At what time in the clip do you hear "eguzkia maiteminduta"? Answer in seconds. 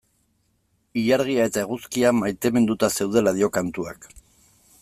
1.65-2.93